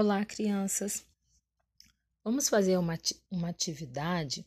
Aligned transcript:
Olá, 0.00 0.24
crianças! 0.24 1.04
Vamos 2.22 2.48
fazer 2.48 2.78
uma, 2.78 2.96
uma 3.28 3.48
atividade 3.48 4.46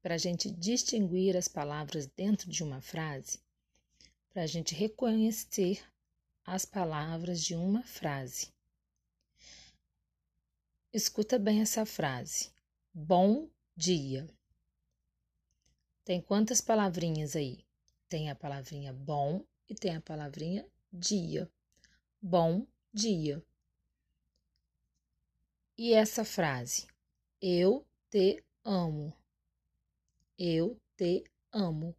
para 0.00 0.14
a 0.14 0.18
gente 0.18 0.50
distinguir 0.50 1.36
as 1.36 1.46
palavras 1.46 2.06
dentro 2.06 2.48
de 2.48 2.64
uma 2.64 2.80
frase, 2.80 3.40
para 4.30 4.44
a 4.44 4.46
gente 4.46 4.74
reconhecer 4.74 5.84
as 6.46 6.64
palavras 6.64 7.42
de 7.44 7.54
uma 7.54 7.82
frase. 7.82 8.54
Escuta 10.90 11.38
bem 11.38 11.60
essa 11.60 11.84
frase. 11.84 12.50
Bom 12.90 13.50
dia. 13.76 14.26
Tem 16.06 16.22
quantas 16.22 16.62
palavrinhas 16.62 17.36
aí? 17.36 17.66
Tem 18.08 18.30
a 18.30 18.34
palavrinha 18.34 18.94
bom 18.94 19.44
e 19.68 19.74
tem 19.74 19.94
a 19.94 20.00
palavrinha 20.00 20.66
dia. 20.90 21.52
Bom 22.22 22.66
dia. 22.94 23.44
E 25.76 25.92
essa 25.92 26.24
frase? 26.24 26.86
Eu 27.42 27.84
te 28.08 28.44
amo. 28.64 29.12
Eu 30.38 30.80
te 30.96 31.24
amo. 31.52 31.96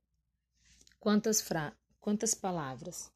Quantas, 0.98 1.42
fra 1.42 1.76
quantas 2.00 2.34
palavras? 2.34 3.12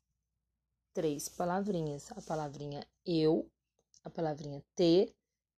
Três 0.94 1.30
palavrinhas. 1.30 2.12
A 2.12 2.22
palavrinha 2.22 2.86
eu, 3.06 3.50
a 4.04 4.10
palavrinha 4.10 4.62
te 4.76 5.16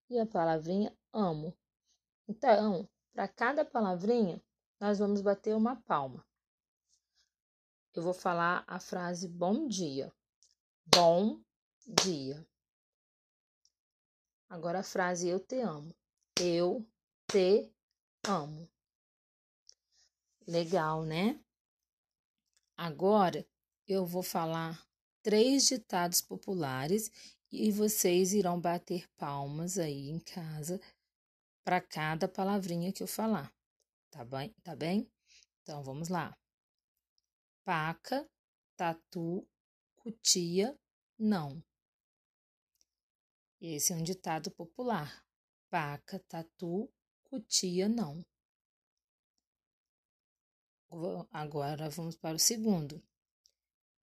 e 0.08 0.20
a 0.20 0.26
palavrinha 0.28 0.96
amo. 1.12 1.52
Então, 2.28 2.88
para 3.12 3.28
cada 3.28 3.66
palavrinha, 3.66 4.40
nós 4.80 5.00
vamos 5.00 5.22
bater 5.22 5.56
uma 5.56 5.78
palma. 5.78 6.24
Eu 7.92 8.04
vou 8.04 8.14
falar 8.14 8.64
a 8.68 8.80
frase 8.80 9.28
bom 9.28 9.68
dia. 9.68 10.14
Bom 10.86 11.42
dia. 11.88 12.46
Agora 14.52 14.80
a 14.80 14.84
frase 14.84 15.30
eu 15.30 15.40
te 15.40 15.62
amo. 15.62 15.96
Eu 16.38 16.86
te 17.26 17.72
amo. 18.28 18.70
Legal, 20.46 21.06
né? 21.06 21.42
Agora 22.76 23.48
eu 23.88 24.06
vou 24.06 24.22
falar 24.22 24.86
três 25.24 25.68
ditados 25.68 26.20
populares 26.20 27.10
e 27.50 27.72
vocês 27.72 28.34
irão 28.34 28.60
bater 28.60 29.08
palmas 29.16 29.78
aí 29.78 30.10
em 30.10 30.20
casa 30.20 30.82
para 31.64 31.80
cada 31.80 32.28
palavrinha 32.28 32.92
que 32.92 33.02
eu 33.02 33.08
falar. 33.08 33.54
Tá 34.10 34.26
bem? 34.26 34.54
Tá 34.62 34.76
bem? 34.76 35.10
Então 35.62 35.82
vamos 35.82 36.10
lá. 36.10 36.38
Paca, 37.64 38.30
tatu, 38.76 39.48
cutia, 39.96 40.78
não. 41.18 41.64
Esse 43.62 43.94
é 43.94 43.96
um 43.96 44.02
ditado 44.02 44.50
popular. 44.50 45.24
Paca, 45.70 46.18
tatu, 46.28 46.92
cutia, 47.24 47.88
não. 47.88 48.26
Agora 51.32 51.88
vamos 51.88 52.18
para 52.18 52.36
o 52.36 52.40
segundo. 52.40 53.00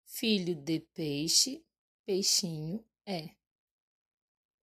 Filho 0.06 0.54
de 0.54 0.82
peixe, 0.94 1.66
peixinho 2.06 2.86
é. 3.04 3.36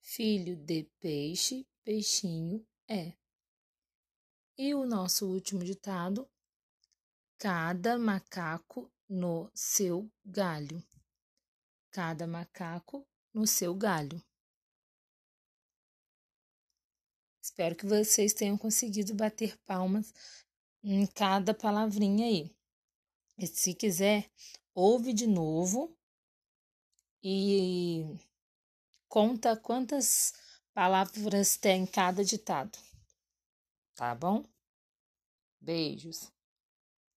Filho 0.00 0.54
de 0.56 0.84
peixe, 1.00 1.66
peixinho 1.82 2.64
é. 2.86 3.14
E 4.56 4.76
o 4.76 4.86
nosso 4.86 5.26
último 5.26 5.64
ditado: 5.64 6.30
cada 7.36 7.98
macaco 7.98 8.88
no 9.08 9.50
seu 9.52 10.08
galho. 10.24 10.80
Cada 11.90 12.28
macaco 12.28 13.04
no 13.32 13.44
seu 13.44 13.74
galho. 13.74 14.22
Espero 17.44 17.76
que 17.76 17.84
vocês 17.84 18.32
tenham 18.32 18.56
conseguido 18.56 19.14
bater 19.14 19.54
palmas 19.66 20.14
em 20.82 21.06
cada 21.06 21.52
palavrinha 21.52 22.24
aí. 22.24 22.50
E 23.36 23.46
se 23.46 23.74
quiser, 23.74 24.30
ouve 24.74 25.12
de 25.12 25.26
novo 25.26 25.94
e 27.22 28.02
conta 29.10 29.54
quantas 29.58 30.32
palavras 30.72 31.58
tem 31.58 31.84
cada 31.84 32.24
ditado. 32.24 32.78
Tá 33.94 34.14
bom? 34.14 34.42
Beijos. 35.60 36.33